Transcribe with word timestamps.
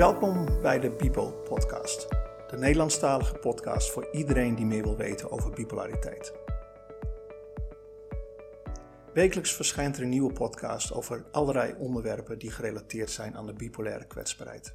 Welkom 0.00 0.60
bij 0.62 0.80
de 0.80 0.90
Bipo 0.90 1.30
Podcast, 1.30 2.08
de 2.48 2.56
Nederlandstalige 2.58 3.34
podcast 3.34 3.92
voor 3.92 4.08
iedereen 4.12 4.54
die 4.54 4.66
meer 4.66 4.82
wil 4.82 4.96
weten 4.96 5.30
over 5.30 5.50
bipolariteit. 5.50 6.32
Wekelijks 9.14 9.54
verschijnt 9.54 9.96
er 9.96 10.02
een 10.02 10.08
nieuwe 10.08 10.32
podcast 10.32 10.92
over 10.92 11.24
allerlei 11.30 11.74
onderwerpen 11.78 12.38
die 12.38 12.50
gerelateerd 12.50 13.10
zijn 13.10 13.36
aan 13.36 13.46
de 13.46 13.52
bipolaire 13.52 14.06
kwetsbaarheid. 14.06 14.74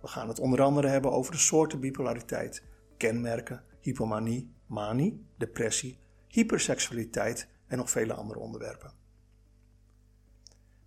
We 0.00 0.08
gaan 0.08 0.28
het 0.28 0.38
onder 0.38 0.62
andere 0.62 0.88
hebben 0.88 1.12
over 1.12 1.32
de 1.32 1.38
soorten 1.38 1.80
bipolariteit, 1.80 2.64
kenmerken, 2.96 3.64
hypomanie, 3.80 4.54
manie, 4.66 5.26
depressie, 5.36 5.98
hyperseksualiteit 6.26 7.48
en 7.66 7.76
nog 7.76 7.90
vele 7.90 8.14
andere 8.14 8.40
onderwerpen. 8.40 8.92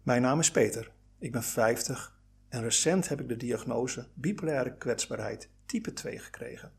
Mijn 0.03 0.21
naam 0.21 0.39
is 0.39 0.51
Peter, 0.51 0.91
ik 1.19 1.31
ben 1.31 1.43
50 1.43 2.12
en 2.53 2.61
recent 2.61 3.07
heb 3.07 3.19
ik 3.19 3.27
de 3.27 3.37
diagnose 3.37 4.07
bipolaire 4.13 4.77
kwetsbaarheid 4.77 5.49
type 5.65 5.93
2 5.93 6.19
gekregen. 6.19 6.71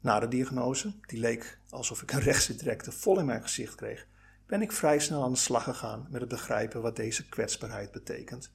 Na 0.00 0.20
de 0.20 0.28
diagnose, 0.28 0.94
die 1.06 1.18
leek 1.18 1.58
alsof 1.68 2.02
ik 2.02 2.12
een 2.12 2.20
rechtse 2.20 2.56
directe 2.56 2.92
vol 2.92 3.18
in 3.18 3.24
mijn 3.24 3.42
gezicht 3.42 3.74
kreeg, 3.74 4.06
ben 4.46 4.62
ik 4.62 4.72
vrij 4.72 4.98
snel 4.98 5.22
aan 5.22 5.32
de 5.32 5.38
slag 5.38 5.64
gegaan 5.64 6.06
met 6.10 6.20
het 6.20 6.30
begrijpen 6.30 6.82
wat 6.82 6.96
deze 6.96 7.28
kwetsbaarheid 7.28 7.90
betekent 7.90 8.52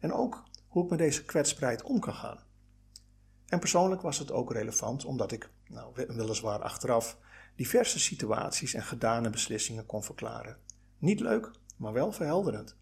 en 0.00 0.12
ook 0.12 0.44
hoe 0.66 0.84
ik 0.84 0.90
met 0.90 0.98
deze 0.98 1.24
kwetsbaarheid 1.24 1.82
om 1.82 2.00
kan 2.00 2.14
gaan. 2.14 2.38
En 3.46 3.58
persoonlijk 3.58 4.02
was 4.02 4.18
het 4.18 4.32
ook 4.32 4.52
relevant 4.52 5.04
omdat 5.04 5.32
ik, 5.32 5.50
nou, 5.68 5.92
weliswaar 6.06 6.62
achteraf, 6.62 7.18
diverse 7.56 7.98
situaties 7.98 8.74
en 8.74 8.82
gedane 8.82 9.30
beslissingen 9.30 9.86
kon 9.86 10.04
verklaren. 10.04 10.56
Niet 10.98 11.20
leuk, 11.20 11.50
maar 11.76 11.92
wel 11.92 12.12
verhelderend. 12.12 12.76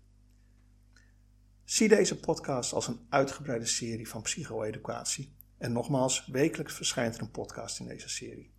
Zie 1.65 1.89
deze 1.89 2.21
podcast 2.21 2.73
als 2.73 2.87
een 2.87 3.07
uitgebreide 3.09 3.67
serie 3.67 4.09
van 4.09 4.23
psycho-educatie. 4.23 5.35
En 5.59 5.73
nogmaals, 5.73 6.27
wekelijks 6.27 6.75
verschijnt 6.75 7.17
er 7.17 7.23
een 7.23 7.31
podcast 7.31 7.81
in 7.81 7.87
deze 7.87 8.09
serie. 8.09 8.53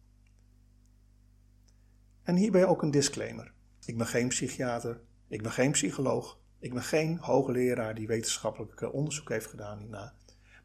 En 2.23 2.36
hierbij 2.36 2.66
ook 2.66 2.81
een 2.81 2.92
disclaimer. 2.92 3.53
Ik 3.86 3.97
ben 3.97 4.08
geen 4.08 4.28
psychiater, 4.28 5.02
ik 5.28 5.42
ben 5.42 5.52
geen 5.52 5.72
psycholoog, 5.72 6.39
ik 6.59 6.73
ben 6.73 6.84
geen 6.84 7.17
hoogleraar 7.17 7.95
die 7.95 8.08
wetenschappelijk 8.08 8.94
onderzoek 8.94 9.30
heeft 9.30 9.47
gedaan 9.47 9.80
hierna. 9.80 10.14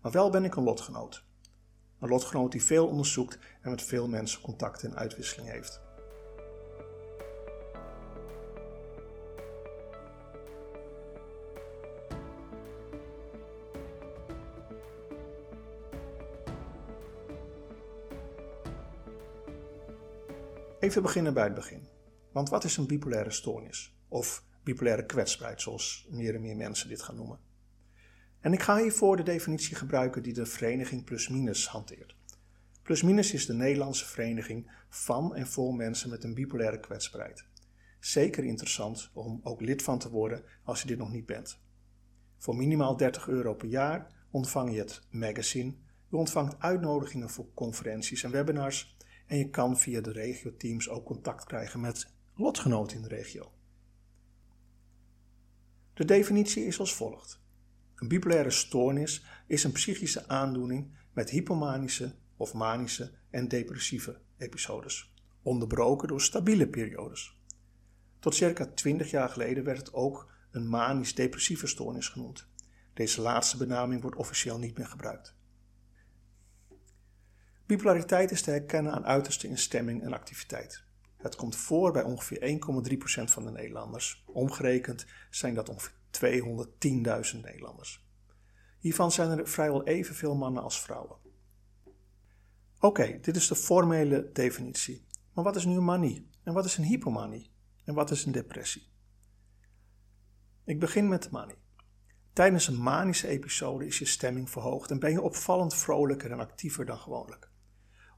Maar 0.02 0.12
wel 0.12 0.30
ben 0.30 0.44
ik 0.44 0.56
een 0.56 0.62
lotgenoot. 0.62 1.25
Een 1.98 2.08
lotgenoot 2.08 2.52
die 2.52 2.62
veel 2.62 2.86
onderzoekt 2.86 3.38
en 3.60 3.70
met 3.70 3.82
veel 3.82 4.08
mensen 4.08 4.41
contact 4.41 4.82
en 4.82 4.97
uitwisseling 4.97 5.50
heeft. 5.50 5.80
Even 20.81 21.03
beginnen 21.03 21.34
bij 21.34 21.45
het 21.45 21.55
begin. 21.55 21.89
Want 22.33 22.48
wat 22.48 22.64
is 22.64 22.77
een 22.77 22.86
bipolaire 22.86 23.31
stoornis? 23.31 23.95
Of 24.09 24.45
bipolaire 24.62 25.06
kwetsbaarheid, 25.06 25.61
zoals 25.61 26.06
meer 26.11 26.34
en 26.34 26.41
meer 26.41 26.56
mensen 26.56 26.89
dit 26.89 27.03
gaan 27.03 27.17
noemen. 27.17 27.39
En 28.41 28.53
ik 28.53 28.62
ga 28.62 28.77
hiervoor 28.77 29.17
de 29.17 29.22
definitie 29.22 29.77
gebruiken 29.77 30.22
die 30.22 30.33
de 30.33 30.47
vereniging 30.47 31.05
Plusminus 31.05 31.69
hanteert. 31.69 32.17
Plusminus 32.83 33.33
is 33.33 33.47
de 33.47 33.53
Nederlandse 33.53 34.06
vereniging 34.06 34.70
van 34.89 35.34
en 35.34 35.47
voor 35.47 35.75
mensen 35.75 36.11
met 36.11 36.25
een 36.25 36.34
bipolaire 36.34 36.81
kwetsbaarheid. 36.81 37.44
Zeker 37.98 38.44
interessant 38.44 39.11
om 39.12 39.41
ook 39.42 39.61
lid 39.61 39.83
van 39.83 39.98
te 39.98 40.11
worden 40.11 40.44
als 40.65 40.81
je 40.81 40.87
dit 40.87 40.98
nog 40.98 41.11
niet 41.11 41.27
bent. 41.27 41.61
Voor 42.39 42.56
minimaal 42.56 42.97
30 42.97 43.28
euro 43.28 43.55
per 43.55 43.69
jaar 43.69 44.27
ontvang 44.31 44.72
je 44.72 44.78
het 44.78 45.03
magazine, 45.10 45.75
je 46.09 46.16
ontvangt 46.16 46.59
uitnodigingen 46.59 47.31
voor 47.31 47.54
conferenties 47.54 48.22
en 48.22 48.31
webinars 48.31 48.99
en 49.30 49.38
je 49.38 49.50
kan 49.50 49.78
via 49.78 50.00
de 50.00 50.12
regio-teams 50.12 50.88
ook 50.88 51.04
contact 51.04 51.44
krijgen 51.44 51.80
met 51.80 52.12
lotgenoten 52.34 52.96
in 52.96 53.02
de 53.02 53.08
regio. 53.08 53.52
De 55.94 56.04
definitie 56.04 56.64
is 56.64 56.78
als 56.78 56.94
volgt. 56.94 57.41
Een 57.94 58.08
bipolaire 58.08 58.50
stoornis 58.50 59.24
is 59.46 59.64
een 59.64 59.72
psychische 59.72 60.28
aandoening 60.28 60.91
met 61.12 61.30
hypomanische 61.30 62.14
of 62.36 62.54
manische 62.54 63.12
en 63.30 63.48
depressieve 63.48 64.20
episodes, 64.38 65.12
onderbroken 65.42 66.08
door 66.08 66.20
stabiele 66.20 66.68
periodes. 66.68 67.38
Tot 68.18 68.34
circa 68.34 68.66
20 68.66 69.10
jaar 69.10 69.28
geleden 69.28 69.64
werd 69.64 69.78
het 69.78 69.92
ook 69.92 70.32
een 70.50 70.68
manisch-depressieve 70.68 71.66
stoornis 71.66 72.08
genoemd. 72.08 72.48
Deze 72.94 73.20
laatste 73.20 73.56
benaming 73.56 74.02
wordt 74.02 74.16
officieel 74.16 74.58
niet 74.58 74.76
meer 74.76 74.86
gebruikt. 74.86 75.38
Bipolariteit 77.70 78.31
is 78.31 78.42
te 78.42 78.50
herkennen 78.50 78.92
aan 78.92 79.06
uiterste 79.06 79.48
in 79.48 79.58
stemming 79.58 80.03
en 80.03 80.12
activiteit. 80.12 80.84
Het 81.16 81.36
komt 81.36 81.56
voor 81.56 81.92
bij 81.92 82.03
ongeveer 82.03 82.60
1,3% 83.20 83.25
van 83.25 83.44
de 83.44 83.50
Nederlanders. 83.50 84.25
Omgerekend 84.26 85.06
zijn 85.31 85.54
dat 85.54 85.69
ongeveer 85.69 85.94
210.000 87.34 87.41
Nederlanders. 87.41 88.06
Hiervan 88.78 89.12
zijn 89.12 89.38
er 89.38 89.48
vrijwel 89.48 89.84
evenveel 89.84 90.34
mannen 90.34 90.62
als 90.62 90.80
vrouwen. 90.80 91.16
Oké, 92.80 93.19
dit 93.20 93.36
is 93.36 93.48
de 93.48 93.54
formele 93.54 94.30
definitie. 94.32 95.06
Maar 95.34 95.44
wat 95.44 95.56
is 95.56 95.64
nu 95.64 95.76
een 95.76 95.84
manie? 95.84 96.30
En 96.42 96.53
wat 96.53 96.64
is 96.64 96.76
een 96.76 96.84
hypomanie? 96.84 97.53
En 97.84 97.94
wat 97.94 98.10
is 98.10 98.25
een 98.25 98.32
depressie? 98.32 98.88
Ik 100.64 100.80
begin 100.80 101.09
met 101.09 101.22
de 101.22 101.28
manie. 101.32 101.59
Tijdens 102.32 102.66
een 102.66 102.82
manische 102.82 103.28
episode 103.28 103.86
is 103.86 103.98
je 103.98 104.06
stemming 104.06 104.50
verhoogd 104.50 104.91
en 104.91 104.98
ben 104.98 105.12
je 105.12 105.22
opvallend 105.22 105.75
vrolijker 105.75 106.30
en 106.30 106.41
actiever 106.41 106.84
dan 106.84 106.98
gewoonlijk. 106.98 107.50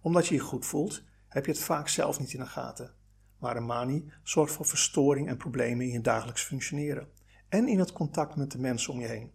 Omdat 0.03 0.27
je 0.27 0.35
je 0.35 0.41
goed 0.41 0.67
voelt, 0.67 1.03
heb 1.29 1.47
je 1.47 1.53
het 1.53 1.61
vaak 1.61 1.89
zelf 1.89 2.19
niet 2.19 2.33
in 2.33 2.41
de 2.41 2.47
gaten. 2.47 2.95
Maar 3.39 3.57
een 3.57 3.67
manie 3.67 4.13
zorgt 4.23 4.53
voor 4.53 4.67
verstoring 4.67 5.29
en 5.29 5.37
problemen 5.37 5.87
in 5.87 5.93
je 5.93 6.01
dagelijks 6.01 6.43
functioneren 6.43 7.09
en 7.49 7.69
in 7.69 7.79
het 7.79 7.93
contact 7.93 8.37
met 8.37 8.51
de 8.51 8.59
mensen 8.59 8.93
om 8.93 9.01
je 9.01 9.07
heen. 9.07 9.33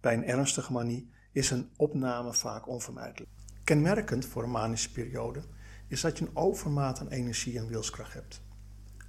Bij 0.00 0.14
een 0.14 0.24
ernstige 0.24 0.72
manie 0.72 1.10
is 1.32 1.50
een 1.50 1.70
opname 1.76 2.34
vaak 2.34 2.68
onvermijdelijk. 2.68 3.30
Kenmerkend 3.64 4.26
voor 4.26 4.42
een 4.42 4.50
manische 4.50 4.92
periode 4.92 5.42
is 5.88 6.00
dat 6.00 6.18
je 6.18 6.26
een 6.26 6.36
overmaat 6.36 7.00
aan 7.00 7.08
energie 7.08 7.58
en 7.58 7.68
wilskracht 7.68 8.12
hebt. 8.12 8.42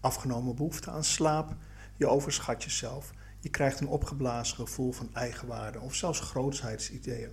Afgenomen 0.02 0.56
behoefte 0.56 0.92
aan 0.92 1.04
slaap, 1.04 1.56
je 1.98 2.08
overschat 2.08 2.64
jezelf, 2.64 3.12
je 3.40 3.50
krijgt 3.50 3.80
een 3.80 3.88
opgeblazen 3.88 4.56
gevoel 4.56 4.92
van 4.92 5.14
eigenwaarde 5.14 5.80
of 5.80 5.96
zelfs 5.96 6.20
grootsheitsideeën. 6.20 7.32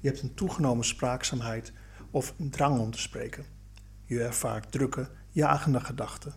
Je 0.00 0.08
hebt 0.08 0.22
een 0.22 0.34
toegenomen 0.34 0.84
spraakzaamheid 0.84 1.72
of 2.16 2.34
een 2.38 2.50
drang 2.50 2.78
om 2.78 2.90
te 2.90 3.00
spreken. 3.00 3.44
Je 4.04 4.22
ervaart 4.22 4.72
drukke, 4.72 5.08
jagende 5.30 5.80
gedachten. 5.80 6.34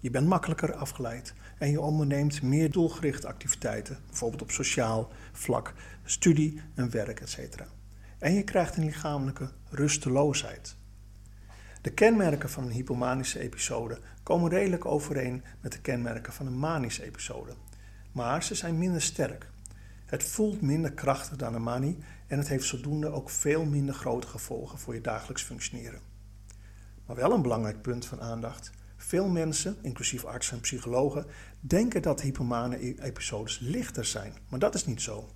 Je 0.00 0.10
bent 0.10 0.26
makkelijker 0.26 0.74
afgeleid 0.74 1.34
en 1.58 1.70
je 1.70 1.80
onderneemt 1.80 2.42
meer 2.42 2.70
doelgerichte 2.70 3.28
activiteiten, 3.28 3.98
bijvoorbeeld 4.06 4.42
op 4.42 4.50
sociaal 4.50 5.10
vlak, 5.32 5.74
studie 6.04 6.60
en 6.74 6.90
werk, 6.90 7.20
etc. 7.20 7.38
En 8.18 8.32
je 8.32 8.42
krijgt 8.42 8.76
een 8.76 8.84
lichamelijke 8.84 9.50
rusteloosheid. 9.70 10.76
De 11.80 11.90
kenmerken 11.92 12.50
van 12.50 12.64
een 12.64 12.70
hypomanische 12.70 13.38
episode 13.38 13.98
komen 14.22 14.50
redelijk 14.50 14.86
overeen 14.86 15.44
met 15.60 15.72
de 15.72 15.80
kenmerken 15.80 16.32
van 16.32 16.46
een 16.46 16.58
manische 16.58 17.04
episode, 17.04 17.54
maar 18.12 18.42
ze 18.42 18.54
zijn 18.54 18.78
minder 18.78 19.02
sterk. 19.02 19.50
Het 20.12 20.22
voelt 20.22 20.60
minder 20.60 20.92
krachtig 20.92 21.36
dan 21.36 21.54
een 21.54 21.62
manie 21.62 21.98
en 22.26 22.38
het 22.38 22.48
heeft 22.48 22.66
zodoende 22.66 23.08
ook 23.08 23.30
veel 23.30 23.64
minder 23.64 23.94
grote 23.94 24.26
gevolgen 24.26 24.78
voor 24.78 24.94
je 24.94 25.00
dagelijks 25.00 25.42
functioneren. 25.42 26.00
Maar 27.06 27.16
wel 27.16 27.32
een 27.32 27.42
belangrijk 27.42 27.82
punt 27.82 28.06
van 28.06 28.20
aandacht. 28.20 28.70
Veel 28.96 29.28
mensen, 29.28 29.76
inclusief 29.82 30.24
artsen 30.24 30.56
en 30.56 30.62
psychologen, 30.62 31.26
denken 31.60 32.02
dat 32.02 32.20
hypomane 32.20 32.86
e- 32.86 32.94
episodes 33.00 33.58
lichter 33.58 34.04
zijn, 34.04 34.34
maar 34.48 34.58
dat 34.58 34.74
is 34.74 34.86
niet 34.86 35.02
zo. 35.02 35.28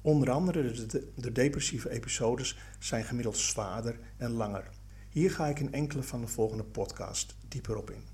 Onder 0.00 0.30
andere 0.30 0.86
de, 0.86 1.12
de, 1.16 1.32
depressieve 1.32 1.90
episodes 1.90 2.58
zijn 2.78 3.04
gemiddeld 3.04 3.36
zwaarder 3.36 3.98
en 4.16 4.30
langer. 4.30 4.70
Hier 5.08 5.30
ga 5.30 5.46
ik 5.46 5.60
in 5.60 5.72
enkele 5.72 6.02
van 6.02 6.20
de 6.20 6.26
volgende 6.26 6.64
podcast 6.64 7.36
dieper 7.48 7.76
op 7.76 7.90
in. 7.90 8.04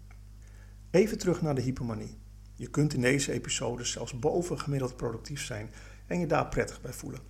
Even 0.90 1.18
terug 1.18 1.42
naar 1.42 1.54
de 1.54 1.62
hypomanie. 1.62 2.18
Je 2.54 2.70
kunt 2.70 2.94
in 2.94 3.00
deze 3.00 3.32
episodes 3.32 3.90
zelfs 3.90 4.18
boven 4.18 4.60
gemiddeld 4.60 4.96
productief 4.96 5.44
zijn 5.44 5.70
en 6.08 6.20
je 6.20 6.26
daar 6.26 6.48
prettig 6.48 6.80
bij 6.80 6.92
voelen. 6.92 7.20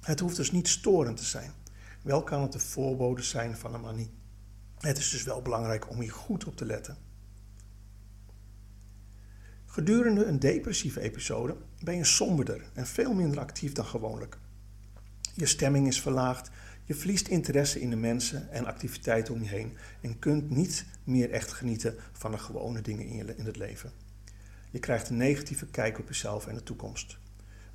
Het 0.00 0.20
hoeft 0.20 0.36
dus 0.36 0.50
niet 0.50 0.68
storend 0.68 1.16
te 1.16 1.24
zijn. 1.24 1.52
Wel 2.02 2.22
kan 2.22 2.42
het 2.42 2.52
de 2.52 2.58
voorbode 2.58 3.22
zijn 3.22 3.56
van 3.56 3.74
een 3.74 3.80
manie. 3.80 4.10
Het 4.78 4.98
is 4.98 5.10
dus 5.10 5.22
wel 5.22 5.42
belangrijk 5.42 5.90
om 5.90 6.00
hier 6.00 6.12
goed 6.12 6.44
op 6.44 6.56
te 6.56 6.64
letten. 6.64 6.96
Gedurende 9.66 10.24
een 10.24 10.38
depressieve 10.38 11.00
episode 11.00 11.56
ben 11.84 11.96
je 11.96 12.04
somberder 12.04 12.70
en 12.74 12.86
veel 12.86 13.14
minder 13.14 13.40
actief 13.40 13.72
dan 13.72 13.84
gewoonlijk. 13.84 14.38
Je 15.34 15.46
stemming 15.46 15.86
is 15.86 16.00
verlaagd, 16.00 16.50
je 16.84 16.94
verliest 16.94 17.28
interesse 17.28 17.80
in 17.80 17.90
de 17.90 17.96
mensen 17.96 18.50
en 18.50 18.66
activiteiten 18.66 19.34
om 19.34 19.42
je 19.42 19.48
heen 19.48 19.76
en 20.00 20.18
kunt 20.18 20.50
niet 20.50 20.84
meer 21.04 21.30
echt 21.30 21.52
genieten 21.52 21.94
van 22.12 22.30
de 22.30 22.38
gewone 22.38 22.80
dingen 22.80 23.06
in, 23.06 23.16
je, 23.16 23.36
in 23.36 23.46
het 23.46 23.56
leven. 23.56 23.92
Je 24.70 24.78
krijgt 24.78 25.08
een 25.08 25.16
negatieve 25.16 25.66
kijk 25.66 25.98
op 25.98 26.08
jezelf 26.08 26.46
en 26.46 26.54
de 26.54 26.62
toekomst. 26.62 27.18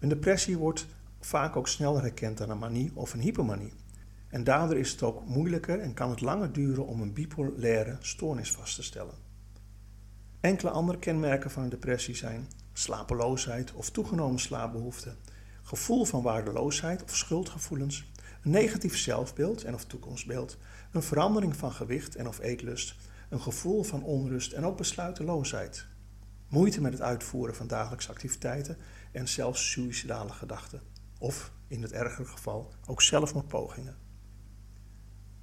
Een 0.06 0.12
depressie 0.12 0.58
wordt 0.58 0.86
vaak 1.20 1.56
ook 1.56 1.68
sneller 1.68 2.02
herkend 2.02 2.38
dan 2.38 2.50
een 2.50 2.58
manie 2.58 2.92
of 2.94 3.14
een 3.14 3.20
hypomanie. 3.20 3.74
En 4.28 4.44
daardoor 4.44 4.78
is 4.78 4.92
het 4.92 5.04
ook 5.04 5.26
moeilijker 5.26 5.80
en 5.80 5.94
kan 5.94 6.10
het 6.10 6.22
langer 6.22 6.52
duren 6.52 6.86
om 6.86 7.02
een 7.02 7.14
bipolaire 7.14 7.98
stoornis 8.00 8.52
vast 8.52 8.76
te 8.76 8.84
stellen. 8.84 9.14
Enkele 10.40 10.70
andere 10.70 11.00
kenmerken 11.00 11.52
van 11.52 11.64
een 11.64 11.70
depressie 11.70 12.16
zijn 12.16 12.48
slapeloosheid 12.74 13.74
of 13.74 13.90
toegenomen 13.90 14.40
slaapbehoefte, 14.40 15.16
gevoel 15.62 16.06
van 16.06 16.22
waardeloosheid 16.22 17.04
of 17.04 17.16
schuldgevoelens, 17.16 18.12
een 18.44 18.52
negatief 18.52 18.98
zelfbeeld 18.98 19.64
en 19.64 19.74
of 19.74 19.86
toekomstbeeld, 19.86 20.58
een 20.92 21.04
verandering 21.04 21.56
van 21.56 21.72
gewicht 21.72 22.16
en 22.16 22.28
of 22.28 22.40
eetlust, 22.40 22.96
een 23.30 23.42
gevoel 23.42 23.84
van 23.84 24.04
onrust 24.04 24.52
en 24.52 24.66
ook 24.66 24.78
besluiteloosheid, 24.78 25.86
moeite 26.48 26.82
met 26.82 26.94
het 26.94 27.02
uitvoeren 27.02 27.56
van 27.56 27.68
dagelijkse 27.68 28.10
activiteiten 28.10 28.78
en 29.16 29.28
zelfs 29.28 29.72
suïcidale 29.72 30.32
gedachten, 30.32 30.82
of 31.20 31.54
in 31.68 31.82
het 31.82 31.92
ergere 31.92 32.28
geval 32.28 32.74
ook 32.86 33.02
zelfmoordpogingen. 33.02 33.98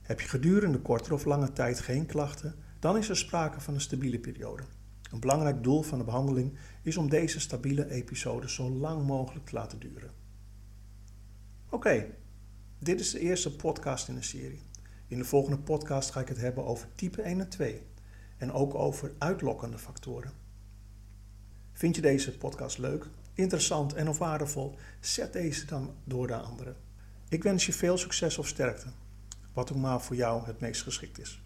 Heb 0.02 0.20
je 0.20 0.28
gedurende 0.28 0.80
kortere 0.80 1.14
of 1.14 1.24
lange 1.24 1.52
tijd 1.52 1.80
geen 1.80 2.06
klachten, 2.06 2.54
dan 2.78 2.96
is 2.96 3.08
er 3.08 3.16
sprake 3.16 3.60
van 3.60 3.74
een 3.74 3.80
stabiele 3.80 4.18
periode. 4.18 4.62
Een 5.10 5.20
belangrijk 5.20 5.62
doel 5.62 5.82
van 5.82 5.98
de 5.98 6.04
behandeling 6.04 6.58
is 6.82 6.96
om 6.96 7.08
deze 7.08 7.40
stabiele 7.40 7.90
episode 7.90 8.50
zo 8.50 8.70
lang 8.70 9.06
mogelijk 9.06 9.46
te 9.46 9.54
laten 9.54 9.78
duren. 9.78 10.10
Oké, 11.68 12.14
dit 12.78 13.00
is 13.00 13.10
de 13.10 13.20
eerste 13.20 13.56
podcast 13.56 14.08
in 14.08 14.14
de 14.14 14.22
serie. 14.22 14.62
In 15.06 15.18
de 15.18 15.24
volgende 15.24 15.58
podcast 15.58 16.10
ga 16.10 16.20
ik 16.20 16.28
het 16.28 16.40
hebben 16.40 16.64
over 16.64 16.88
type 16.94 17.22
1 17.22 17.40
en 17.40 17.48
2 17.48 17.82
en 18.36 18.52
ook 18.52 18.74
over 18.74 19.12
uitlokkende 19.18 19.78
factoren. 19.78 20.32
Vind 21.72 21.96
je 21.96 22.02
deze 22.02 22.38
podcast 22.38 22.78
leuk, 22.78 23.10
interessant 23.34 23.94
en 23.94 24.08
of 24.08 24.18
waardevol? 24.18 24.76
Zet 25.00 25.32
deze 25.32 25.66
dan 25.66 25.94
door 26.04 26.28
naar 26.28 26.40
anderen. 26.40 26.76
Ik 27.28 27.42
wens 27.42 27.66
je 27.66 27.72
veel 27.72 27.98
succes 27.98 28.38
of 28.38 28.48
sterkte, 28.48 28.86
wat 29.52 29.72
ook 29.72 29.78
maar 29.78 30.00
voor 30.00 30.16
jou 30.16 30.46
het 30.46 30.60
meest 30.60 30.82
geschikt 30.82 31.18
is. 31.18 31.42